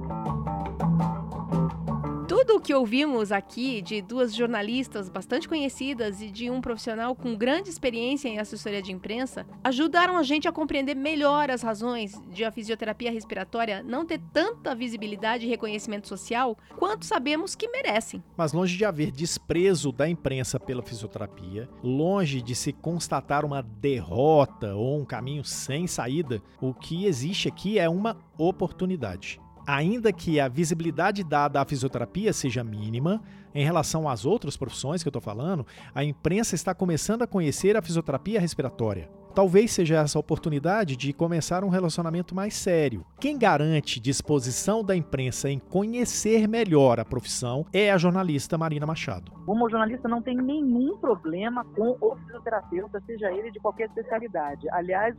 Tudo 2.48 2.60
o 2.60 2.62
que 2.62 2.72
ouvimos 2.72 3.30
aqui 3.30 3.82
de 3.82 4.00
duas 4.00 4.34
jornalistas 4.34 5.10
bastante 5.10 5.46
conhecidas 5.46 6.22
e 6.22 6.30
de 6.30 6.48
um 6.48 6.62
profissional 6.62 7.14
com 7.14 7.36
grande 7.36 7.68
experiência 7.68 8.26
em 8.26 8.38
assessoria 8.38 8.80
de 8.80 8.90
imprensa 8.90 9.46
ajudaram 9.62 10.16
a 10.16 10.22
gente 10.22 10.48
a 10.48 10.52
compreender 10.52 10.96
melhor 10.96 11.50
as 11.50 11.60
razões 11.60 12.18
de 12.32 12.46
a 12.46 12.50
fisioterapia 12.50 13.12
respiratória 13.12 13.82
não 13.82 14.06
ter 14.06 14.18
tanta 14.32 14.74
visibilidade 14.74 15.44
e 15.44 15.48
reconhecimento 15.50 16.08
social 16.08 16.56
quanto 16.78 17.04
sabemos 17.04 17.54
que 17.54 17.68
merecem. 17.68 18.24
Mas 18.34 18.54
longe 18.54 18.78
de 18.78 18.84
haver 18.86 19.10
desprezo 19.10 19.92
da 19.92 20.08
imprensa 20.08 20.58
pela 20.58 20.82
fisioterapia, 20.82 21.68
longe 21.82 22.40
de 22.40 22.54
se 22.54 22.72
constatar 22.72 23.44
uma 23.44 23.62
derrota 23.62 24.74
ou 24.74 24.98
um 24.98 25.04
caminho 25.04 25.44
sem 25.44 25.86
saída, 25.86 26.42
o 26.62 26.72
que 26.72 27.04
existe 27.04 27.46
aqui 27.46 27.78
é 27.78 27.90
uma 27.90 28.16
oportunidade 28.38 29.38
ainda 29.68 30.10
que 30.10 30.40
a 30.40 30.48
visibilidade 30.48 31.22
dada 31.22 31.60
à 31.60 31.64
fisioterapia 31.66 32.32
seja 32.32 32.64
mínima, 32.64 33.22
em 33.54 33.62
relação 33.62 34.08
às 34.08 34.24
outras 34.24 34.56
profissões 34.56 35.02
que 35.02 35.08
eu 35.08 35.10
estou 35.10 35.20
falando, 35.20 35.66
a 35.94 36.02
imprensa 36.02 36.54
está 36.54 36.74
começando 36.74 37.20
a 37.20 37.26
conhecer 37.26 37.76
a 37.76 37.82
fisioterapia 37.82 38.40
respiratória. 38.40 39.10
Talvez 39.34 39.72
seja 39.72 39.96
essa 39.96 40.18
a 40.18 40.20
oportunidade 40.20 40.96
de 40.96 41.12
começar 41.12 41.62
um 41.62 41.68
relacionamento 41.68 42.34
mais 42.34 42.54
sério. 42.54 43.04
Quem 43.20 43.38
garante 43.38 44.00
disposição 44.00 44.82
da 44.82 44.96
imprensa 44.96 45.48
em 45.48 45.58
conhecer 45.58 46.48
melhor 46.48 46.98
a 46.98 47.04
profissão 47.04 47.64
é 47.72 47.92
a 47.92 47.98
jornalista 47.98 48.58
Marina 48.58 48.86
Machado. 48.86 49.32
Como 49.46 49.70
jornalista 49.70 50.08
não 50.08 50.20
tem 50.20 50.36
nenhum 50.36 50.98
problema 50.98 51.64
com 51.64 51.96
o 52.00 52.16
fisioterapeuta, 52.16 53.00
seja 53.06 53.30
ele 53.32 53.50
de 53.50 53.60
qualquer 53.60 53.86
especialidade. 53.86 54.68
Aliás, 54.70 55.16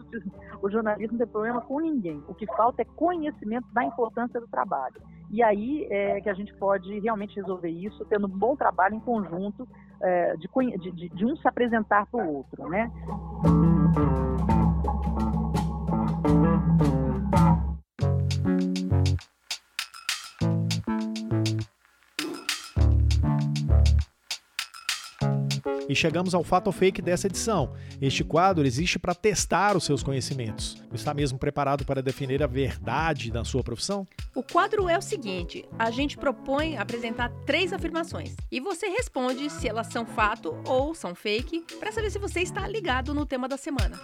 o, 0.61 0.69
jornalismo 0.69 1.13
não 1.13 1.25
tem 1.25 1.27
problema 1.27 1.61
com 1.61 1.79
ninguém. 1.79 2.21
O 2.27 2.33
que 2.33 2.45
falta 2.47 2.81
é 2.81 2.85
conhecimento 2.85 3.67
da 3.73 3.83
importância 3.83 4.39
do 4.39 4.47
trabalho. 4.47 5.01
E 5.31 5.43
aí 5.43 5.87
é 5.89 6.19
que 6.21 6.29
a 6.29 6.33
gente 6.33 6.53
pode 6.55 6.99
realmente 6.99 7.35
resolver 7.35 7.69
isso 7.69 8.03
tendo 8.05 8.27
um 8.27 8.29
bom 8.29 8.55
trabalho 8.55 8.95
em 8.95 8.99
conjunto, 8.99 9.67
é, 10.01 10.35
de, 10.37 10.47
de, 10.91 11.09
de 11.09 11.25
um 11.25 11.35
se 11.35 11.47
apresentar 11.47 12.05
para 12.07 12.25
o 12.25 12.35
outro, 12.35 12.67
né? 12.69 12.91
E 25.89 25.95
chegamos 25.95 26.35
ao 26.35 26.43
fato 26.43 26.67
ou 26.67 26.73
fake 26.73 27.01
dessa 27.01 27.25
edição. 27.25 27.73
Este 27.99 28.23
quadro 28.23 28.63
existe 28.63 28.99
para 28.99 29.15
testar 29.15 29.75
os 29.75 29.83
seus 29.83 30.03
conhecimentos. 30.03 30.77
Está 30.93 31.15
mesmo 31.15 31.39
preparado 31.39 31.83
para 31.83 31.99
definir 31.99 32.43
a 32.43 32.47
verdade 32.47 33.31
da 33.31 33.43
sua 33.43 33.63
profissão? 33.63 34.05
O 34.39 34.43
quadro 34.43 34.87
é 34.87 34.97
o 34.97 35.01
seguinte: 35.01 35.65
a 35.77 35.91
gente 35.91 36.17
propõe 36.17 36.77
apresentar 36.77 37.29
três 37.45 37.73
afirmações 37.73 38.37
e 38.49 38.61
você 38.61 38.87
responde 38.87 39.49
se 39.49 39.67
elas 39.67 39.87
são 39.87 40.05
fato 40.05 40.55
ou 40.65 40.95
são 40.95 41.13
fake, 41.13 41.65
para 41.77 41.91
saber 41.91 42.09
se 42.09 42.17
você 42.17 42.39
está 42.39 42.65
ligado 42.65 43.13
no 43.13 43.25
tema 43.25 43.49
da 43.49 43.57
semana. 43.57 43.99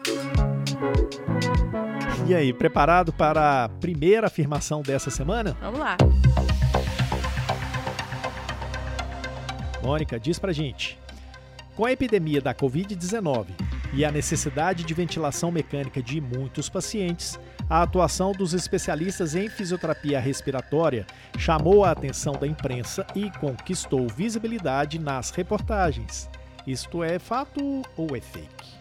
E 2.27 2.35
aí, 2.35 2.51
preparado 2.51 3.13
para 3.13 3.63
a 3.63 3.69
primeira 3.69 4.27
afirmação 4.27 4.81
dessa 4.81 5.09
semana? 5.09 5.55
Vamos 5.61 5.79
lá. 5.79 5.95
Mônica, 9.81 10.19
diz 10.19 10.37
pra 10.37 10.51
gente. 10.51 10.99
Com 11.77 11.85
a 11.85 11.93
epidemia 11.93 12.41
da 12.41 12.53
Covid-19 12.53 13.47
e 13.95 14.03
a 14.03 14.11
necessidade 14.11 14.83
de 14.83 14.93
ventilação 14.93 15.49
mecânica 15.49 16.03
de 16.03 16.19
muitos 16.19 16.67
pacientes, 16.67 17.39
a 17.69 17.81
atuação 17.81 18.33
dos 18.33 18.53
especialistas 18.53 19.35
em 19.35 19.49
fisioterapia 19.49 20.19
respiratória 20.19 21.07
chamou 21.37 21.85
a 21.85 21.91
atenção 21.91 22.33
da 22.33 22.45
imprensa 22.45 23.07
e 23.15 23.31
conquistou 23.39 24.05
visibilidade 24.09 24.99
nas 24.99 25.31
reportagens. 25.31 26.29
Isto 26.67 27.03
é 27.03 27.17
fato 27.17 27.81
ou 27.95 28.15
é 28.15 28.19
fake? 28.19 28.75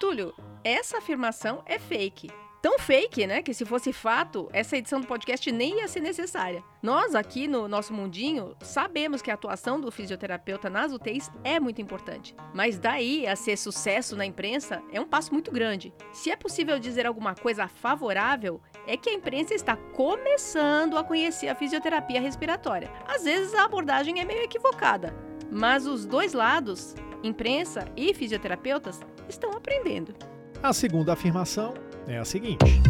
Túlio, 0.00 0.32
essa 0.64 0.98
afirmação 0.98 1.62
é 1.66 1.78
fake 1.78 2.30
tão 2.60 2.78
fake, 2.78 3.26
né? 3.26 3.42
Que 3.42 3.54
se 3.54 3.64
fosse 3.64 3.92
fato, 3.92 4.48
essa 4.52 4.76
edição 4.76 5.00
do 5.00 5.06
podcast 5.06 5.50
nem 5.52 5.78
ia 5.78 5.88
ser 5.88 6.00
necessária. 6.00 6.62
Nós, 6.82 7.14
aqui 7.14 7.48
no 7.48 7.68
nosso 7.68 7.92
mundinho, 7.92 8.56
sabemos 8.60 9.22
que 9.22 9.30
a 9.30 9.34
atuação 9.34 9.80
do 9.80 9.90
fisioterapeuta 9.90 10.70
nas 10.70 10.92
UTIs 10.92 11.30
é 11.44 11.58
muito 11.58 11.80
importante. 11.80 12.34
Mas 12.54 12.78
daí 12.78 13.26
a 13.26 13.36
ser 13.36 13.56
sucesso 13.56 14.16
na 14.16 14.24
imprensa 14.24 14.82
é 14.92 15.00
um 15.00 15.06
passo 15.06 15.32
muito 15.32 15.50
grande. 15.50 15.92
Se 16.12 16.30
é 16.30 16.36
possível 16.36 16.78
dizer 16.78 17.06
alguma 17.06 17.34
coisa 17.34 17.68
favorável, 17.68 18.60
é 18.86 18.96
que 18.96 19.10
a 19.10 19.14
imprensa 19.14 19.54
está 19.54 19.76
começando 19.76 20.96
a 20.96 21.04
conhecer 21.04 21.48
a 21.48 21.54
fisioterapia 21.54 22.20
respiratória. 22.20 22.90
Às 23.06 23.24
vezes 23.24 23.54
a 23.54 23.64
abordagem 23.64 24.20
é 24.20 24.24
meio 24.24 24.42
equivocada, 24.42 25.14
mas 25.50 25.86
os 25.86 26.06
dois 26.06 26.32
lados, 26.32 26.94
imprensa 27.22 27.86
e 27.96 28.14
fisioterapeutas, 28.14 29.00
estão 29.28 29.50
aprendendo. 29.52 30.14
A 30.62 30.72
segunda 30.72 31.12
afirmação 31.12 31.74
é 32.06 32.18
a 32.18 32.24
seguinte: 32.24 32.80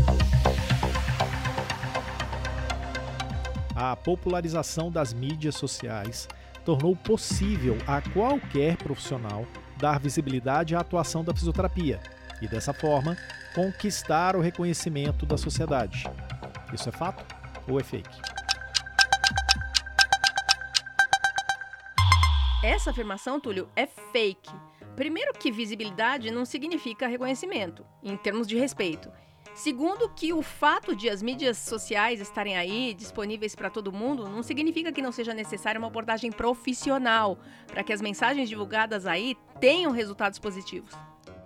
a 3.74 3.96
popularização 3.96 4.90
das 4.90 5.12
mídias 5.12 5.54
sociais 5.54 6.28
tornou 6.64 6.96
possível 6.96 7.78
a 7.86 8.00
qualquer 8.00 8.76
profissional 8.76 9.46
dar 9.78 10.00
visibilidade 10.00 10.74
à 10.74 10.80
atuação 10.80 11.22
da 11.22 11.34
fisioterapia 11.34 12.00
e, 12.40 12.48
dessa 12.48 12.72
forma, 12.72 13.16
conquistar 13.54 14.34
o 14.36 14.40
reconhecimento 14.40 15.24
da 15.24 15.36
sociedade. 15.36 16.04
Isso 16.72 16.88
é 16.88 16.92
fato 16.92 17.24
ou 17.68 17.78
é 17.78 17.84
fake? 17.84 18.35
Essa 22.62 22.90
afirmação, 22.90 23.38
Túlio, 23.38 23.68
é 23.76 23.86
fake 23.86 24.50
primeiro 24.96 25.34
que 25.34 25.52
visibilidade 25.52 26.30
não 26.30 26.46
significa 26.46 27.06
reconhecimento, 27.06 27.84
em 28.02 28.16
termos 28.16 28.46
de 28.46 28.56
respeito. 28.56 29.12
Segundo, 29.54 30.08
que 30.08 30.32
o 30.32 30.42
fato 30.42 30.96
de 30.96 31.08
as 31.08 31.22
mídias 31.22 31.58
sociais 31.58 32.20
estarem 32.20 32.56
aí, 32.56 32.94
disponíveis 32.94 33.54
para 33.54 33.70
todo 33.70 33.92
mundo, 33.92 34.28
não 34.28 34.42
significa 34.42 34.90
que 34.90 35.02
não 35.02 35.12
seja 35.12 35.32
necessária 35.32 35.78
uma 35.78 35.88
abordagem 35.88 36.32
profissional 36.32 37.38
para 37.66 37.84
que 37.84 37.92
as 37.92 38.00
mensagens 38.00 38.48
divulgadas 38.48 39.06
aí 39.06 39.36
tenham 39.60 39.92
resultados 39.92 40.38
positivos. 40.38 40.92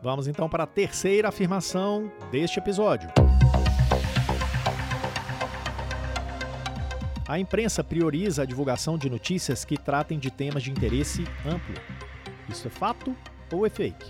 Vamos 0.02 0.26
então 0.26 0.48
para 0.48 0.64
a 0.64 0.66
terceira 0.66 1.28
afirmação 1.28 2.10
deste 2.30 2.58
episódio. 2.58 3.10
A 7.30 7.38
imprensa 7.38 7.84
prioriza 7.84 8.42
a 8.42 8.44
divulgação 8.44 8.98
de 8.98 9.08
notícias 9.08 9.64
que 9.64 9.76
tratem 9.78 10.18
de 10.18 10.32
temas 10.32 10.64
de 10.64 10.72
interesse 10.72 11.22
amplo. 11.46 11.76
Isso 12.48 12.66
é 12.66 12.70
fato 12.72 13.16
ou 13.52 13.64
é 13.64 13.70
fake? 13.70 14.04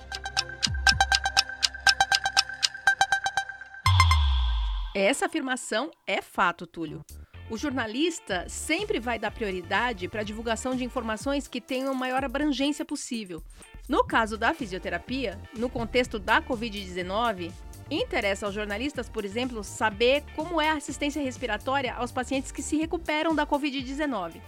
Essa 4.94 5.26
afirmação 5.26 5.90
é 6.06 6.22
fato, 6.22 6.66
Túlio. 6.66 7.04
O 7.50 7.58
jornalista 7.58 8.48
sempre 8.48 8.98
vai 8.98 9.18
dar 9.18 9.32
prioridade 9.32 10.08
para 10.08 10.22
a 10.22 10.24
divulgação 10.24 10.74
de 10.74 10.82
informações 10.82 11.46
que 11.46 11.60
tenham 11.60 11.92
maior 11.94 12.24
abrangência 12.24 12.86
possível. 12.86 13.42
No 13.86 14.02
caso 14.02 14.38
da 14.38 14.54
fisioterapia, 14.54 15.38
no 15.54 15.68
contexto 15.68 16.18
da 16.18 16.40
Covid-19, 16.40 17.52
interessa 17.90 18.46
aos 18.46 18.54
jornalistas, 18.54 19.08
por 19.08 19.24
exemplo, 19.24 19.64
saber 19.64 20.22
como 20.36 20.60
é 20.60 20.70
a 20.70 20.74
assistência 20.74 21.22
respiratória 21.22 21.94
aos 21.94 22.12
pacientes 22.12 22.52
que 22.52 22.62
se 22.62 22.76
recuperam 22.76 23.34
da 23.34 23.46
Covid-19. 23.46 24.40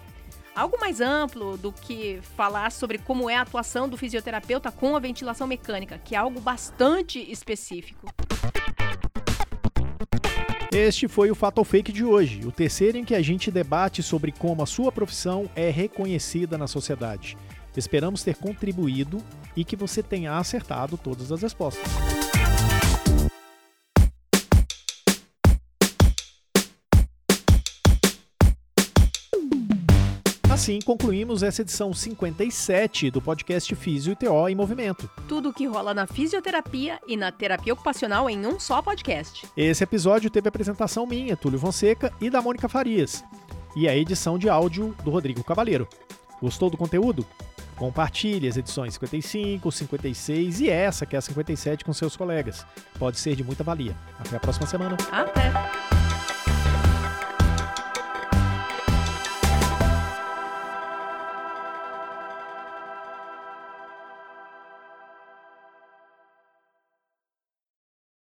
Algo 0.55 0.79
mais 0.79 1.01
amplo 1.01 1.57
do 1.57 1.73
que 1.73 2.21
falar 2.37 2.71
sobre 2.71 2.99
como 2.99 3.29
é 3.29 3.37
a 3.37 3.41
atuação 3.41 3.89
do 3.89 3.97
fisioterapeuta 3.97 4.71
com 4.71 4.95
a 4.95 5.01
ventilação 5.01 5.47
mecânica, 5.47 5.99
que 5.99 6.15
é 6.15 6.19
algo 6.19 6.41
bastante 6.41 7.19
específico. 7.19 8.07
Este 10.71 11.07
foi 11.07 11.31
o 11.31 11.35
Fato 11.35 11.59
ou 11.59 11.65
Fake 11.65 11.93
de 11.93 12.05
hoje, 12.05 12.47
o 12.47 12.53
terceiro 12.53 12.97
em 12.97 13.05
que 13.05 13.15
a 13.15 13.21
gente 13.21 13.51
debate 13.51 14.03
sobre 14.03 14.33
como 14.33 14.63
a 14.63 14.67
sua 14.67 14.91
profissão 14.91 15.51
é 15.55 15.69
reconhecida 15.71 16.57
na 16.57 16.67
sociedade. 16.67 17.37
Esperamos 17.77 18.23
ter 18.23 18.37
contribuído 18.37 19.23
e 19.57 19.65
que 19.65 19.77
você 19.77 20.03
tenha 20.03 20.39
acertado 20.39 20.97
todas 20.97 21.33
as 21.33 21.43
respostas. 21.43 22.22
Assim 30.53 30.81
concluímos 30.83 31.43
essa 31.43 31.63
edição 31.63 31.95
57 31.95 33.11
do 33.11 33.23
podcast 33.23 33.75
Físio 33.75 34.13
e 34.13 34.17
TO 34.17 34.51
em 34.51 34.55
Movimento. 34.55 35.09
Tudo 35.27 35.49
o 35.49 35.53
que 35.53 35.65
rola 35.65 35.95
na 35.95 36.07
fisioterapia 36.07 37.01
e 37.09 37.17
na 37.17 37.33
terapia 37.33 37.73
ocupacional 37.73 38.29
em 38.29 38.47
um 38.47 38.61
só 38.61 38.83
podcast. 38.83 39.47
Esse 39.57 39.83
episódio 39.83 40.29
teve 40.29 40.49
a 40.49 40.51
apresentação 40.51 41.07
minha, 41.07 41.39
Túlio 41.39 41.59
Fonseca, 41.59 42.13
e 42.21 42.29
da 42.29 42.43
Mônica 42.43 42.69
Farias, 42.69 43.25
e 43.75 43.89
a 43.89 43.97
edição 43.97 44.39
de 44.39 44.51
áudio 44.51 44.95
do 45.03 45.11
Rodrigo 45.11 45.43
Cavaleiro. 45.43 45.89
Gostou 46.39 46.69
do 46.69 46.77
conteúdo? 46.77 47.25
Compartilhe 47.75 48.47
as 48.47 48.59
edições 48.59 48.93
55, 48.93 49.73
56 49.73 50.61
e 50.61 50.69
essa, 50.69 51.07
que 51.07 51.17
é 51.17 51.19
a 51.19 51.23
57, 51.23 51.83
com 51.83 51.95
seus 51.95 52.15
colegas. 52.15 52.67
Pode 52.99 53.19
ser 53.19 53.35
de 53.35 53.43
muita 53.43 53.65
valia. 53.65 53.97
Até 54.21 54.37
a 54.37 54.41
próxima 54.41 54.67
semana. 54.67 54.99
Até! 55.11 55.92